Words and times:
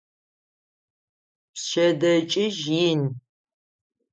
Пшъэдэкӏыжь 1.53 2.61
ин. 2.87 3.01